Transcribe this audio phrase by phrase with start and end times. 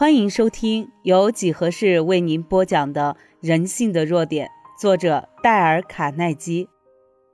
[0.00, 3.14] 欢迎收听由几何式为您播讲的
[3.46, 4.46] 《人性的弱点》，
[4.80, 6.66] 作者戴尔·卡耐基。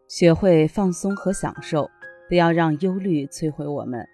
[0.08, 1.88] 学会放松和享受，
[2.28, 4.04] 不要让忧虑摧毁我们。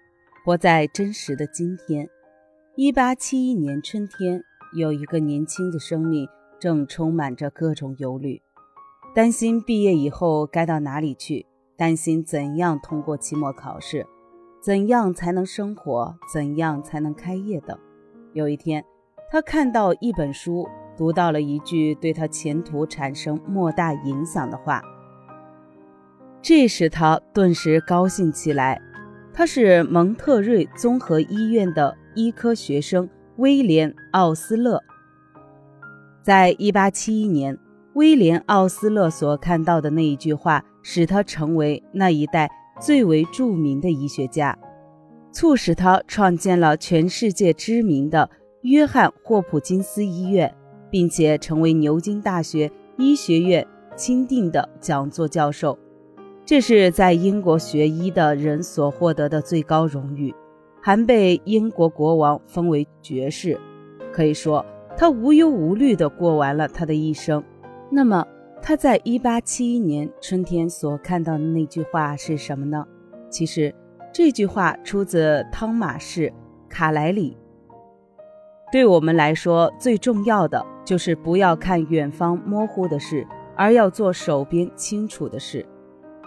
[0.45, 2.07] 活在真实的今天。
[2.75, 4.43] 一八七一年春天，
[4.75, 6.29] 有一个年轻的生命
[6.59, 8.39] 正充满着各种忧虑，
[9.15, 14.05] 担心毕业以后该到哪里去，担心怎样通过期末考试，
[14.61, 17.75] 怎样才能生活，怎样才能开业等。
[18.33, 18.83] 有一天，
[19.31, 24.81] 他看到一本书，读到了一句对他前途产生莫大影响的话，
[26.41, 28.81] 这使他顿时高兴起来。
[29.31, 34.81] 他是蒙特瑞综合医院的医科学生威廉·奥斯勒。
[36.21, 37.57] 在1871年，
[37.93, 44.57] 威廉·奥斯勒所看到的那一句话，使他成为那一代最为著名的医学家。
[45.33, 48.29] 促使他创建了全世界知名的
[48.61, 50.55] 约翰霍普金斯医院，
[50.91, 55.77] 并且成为牛津大学医学院钦定的讲座教授。
[56.45, 60.33] 这是在英国学医的人所获得的最高荣誉，
[60.79, 63.59] 还被英国国王封为爵士。
[64.11, 64.63] 可以说，
[64.95, 67.43] 他无忧无虑地过完了他的一生。
[67.89, 68.23] 那么，
[68.61, 72.85] 他在1871年春天所看到的那句话是什么呢？
[73.31, 73.73] 其实。
[74.13, 76.29] 这句话出自汤马士·
[76.69, 77.35] 卡莱里。
[78.71, 85.65] 对我们来说，最重要的就是不要看远方模糊的事，而要做手边清楚的事。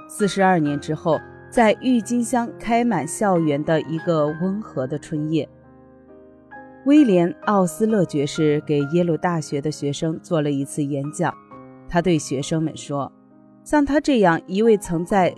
[0.09, 1.17] 四十二年之后，
[1.49, 5.49] 在郁金香开满校园的一个温和的春夜，
[6.87, 11.33] 威廉·奥斯勒爵士给耶鲁大学的学生做了一次演讲。
[11.89, 13.13] 他对学生们说
[13.63, 15.33] ：“像他这样一位曾在……”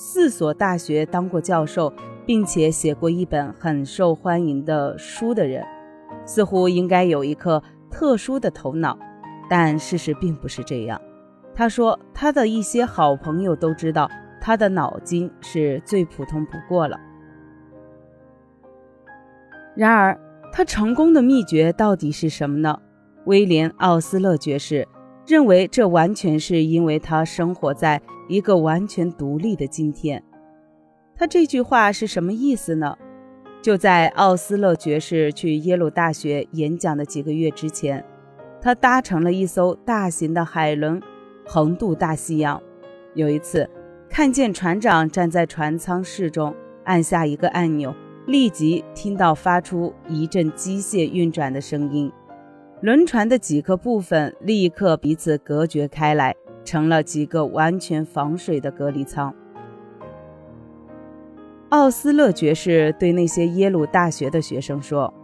[0.00, 1.92] 四所大学当过教授，
[2.24, 5.66] 并且写过一本很受欢迎的书的人，
[6.24, 7.60] 似乎应该有一颗
[7.90, 8.96] 特殊的头脑，
[9.50, 11.00] 但事实并不是这样。
[11.52, 14.08] 他说，他的一些好朋友都知道
[14.40, 16.96] 他的脑筋是最普通不过了。
[19.74, 20.16] 然而，
[20.52, 22.78] 他成功的秘诀到底是什么呢？
[23.24, 24.86] 威廉·奥斯勒爵士。
[25.26, 30.22] 认为这完全是因为他生活在一个完全独立的今天。
[31.16, 32.96] 他这句话是什么意思呢？
[33.60, 38.04] 就在奥斯勒爵士去耶鲁大学演讲的几个月之前，
[38.60, 41.02] 他搭乘了一艘大型的海轮，
[41.44, 42.62] 横渡大西洋。
[43.14, 43.68] 有一次，
[44.08, 47.92] 看见船长站在船舱室中，按下一个按钮，
[48.26, 52.12] 立即听到发出一阵机械运转的声音。
[52.80, 56.36] 轮船的几个部分立刻彼此隔绝开来，
[56.68, 59.34] 成了几个完全防水的隔离舱。
[61.70, 65.14] 奥斯勒爵士对那些耶鲁大学的学生说：“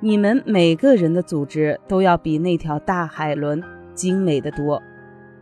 [0.00, 3.62] 你们每个人的组织都要比那条大海轮
[3.94, 4.82] 精美的多，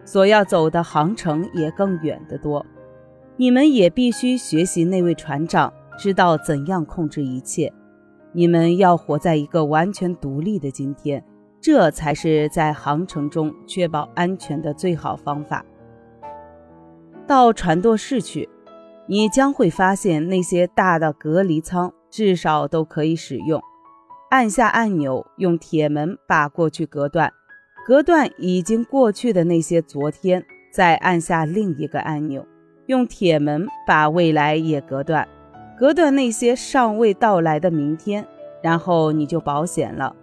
[0.04, 2.64] 所要走的航程也更远得多。
[3.36, 7.72] 你们也必须学习那位船长，知道怎样控制一切。”
[8.32, 11.24] 你们要活在一个完全独立的今天，
[11.60, 15.64] 这才是在航程中确保安全的最好方法。
[17.26, 18.48] 到船舵室去，
[19.06, 23.60] 你将会发现那些大的隔离舱至少都可以使用。
[24.30, 27.30] 按下按钮，用铁门把过去隔断；
[27.86, 32.46] 隔断已经过去的那些昨天，再按下另一个按钮，
[32.86, 35.26] 用铁门把未来也隔断。
[35.78, 38.26] 隔断那些尚未到来的明天，
[38.62, 40.14] 然后你就保险了，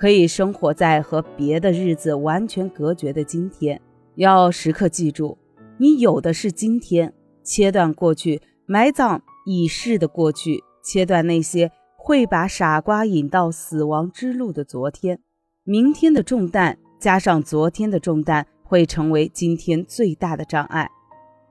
[0.00, 3.78] 可以生活在和别的日子完全隔绝的今天。
[4.14, 5.36] 要时刻记住，
[5.76, 7.12] 你有的是今天。
[7.42, 15.20] 切断过去，埋葬已逝的过去，切断那些会把傻瓜引到死亡之路的昨天。
[15.64, 20.88] 明天的重担加上昨天的重担，会成为今天最大的障碍。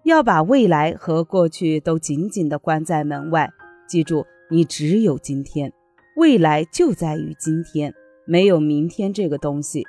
[0.04, 3.52] 要把未来和过去都紧紧地关在门外。
[3.88, 5.72] 记住，你只有今天，
[6.16, 7.94] 未来就在于今天，
[8.30, 9.84] 没有明天这个东西。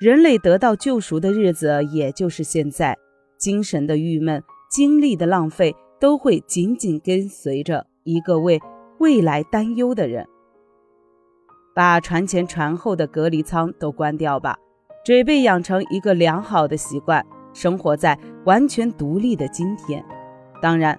[0.00, 2.96] 人类得到救赎的日子，也就是现在。
[3.36, 8.58] 精神的郁闷、精力的浪费，都会紧紧跟随着一个为
[8.98, 10.26] 未来担忧的人。
[11.74, 14.56] 把船前船后的隔离舱都关掉吧，
[15.04, 17.24] 准备养成一个良好的习惯。
[17.52, 20.02] 生活在完全独立的今天。
[20.62, 20.98] 当然，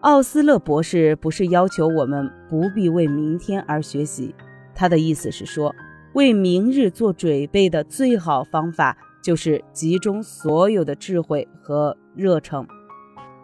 [0.00, 4.34] 奥斯勒博士不是要求我们不必为明天而学习。
[4.74, 5.74] 他的意思是说，
[6.14, 12.64] 为明日做准备的最好方法就是集中所有的智慧和热诚，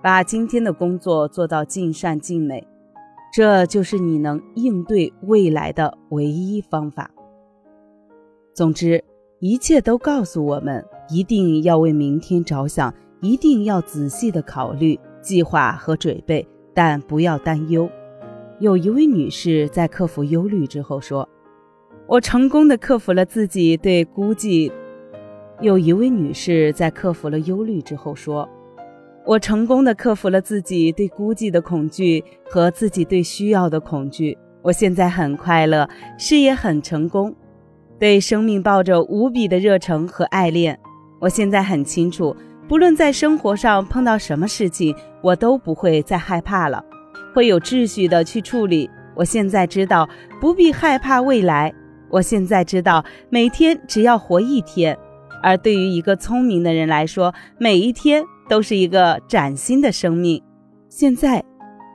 [0.01, 2.65] 把今天的工作做到尽善尽美。
[3.33, 7.11] 这就是你能应对未来的唯一方法。
[8.55, 9.03] 总之，
[9.41, 17.89] 一切都告诉我们，一定要为明天着想，一定要仔细的考虑、计划和准备，但不要担忧。
[18.61, 21.29] 有一位女士在克服忧虑之后说
[22.11, 24.73] ：“我成功的克服了自己对孤寂。”
[25.63, 28.49] 有一位女士在克服了忧虑之后说。
[29.27, 34.37] 我成功的克服了自己对孤寂的恐惧和自己对需要的恐惧。
[34.63, 37.33] 我现在很快乐，事业很成功，
[37.99, 40.77] 对生命抱着无比的热诚和爱恋。
[41.21, 42.35] 我现在很清楚，
[42.67, 46.83] 不论在生活上碰到什么事情，我都不会再害怕了，
[47.33, 48.91] 会有秩序的去处理。
[49.15, 50.09] 我现在知道
[50.41, 51.73] 不必害怕未来。
[52.11, 54.99] 我现在知道每天只要活一天，
[55.43, 58.25] 而对于一个聪明的人来说，每一天。
[58.51, 60.43] 都是一个崭新的生命。
[60.89, 61.45] 现在，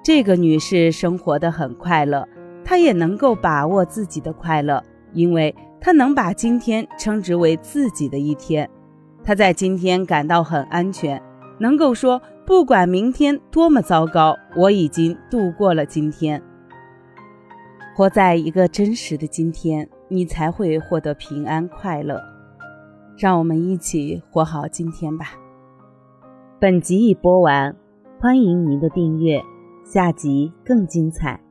[0.02, 2.26] 这个女士生活的很快乐，
[2.64, 4.82] 她也能够把握自己的快乐，
[5.12, 8.70] 因为她能把今天称之为自己的一天。
[9.22, 11.22] 她在今天感到很安全，
[11.60, 16.42] 能够说不管明天多么糟糕，我已经度过了今天。
[17.94, 22.22] 活在一个真实的今天，你才会获得平安快乐。
[23.18, 25.28] 让我们一起活好今天吧。
[26.60, 27.76] 本集已播完，
[28.20, 29.42] 欢迎您的订阅，
[29.84, 31.45] 下集更精彩。